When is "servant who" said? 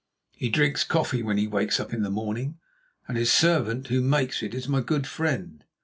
3.31-4.01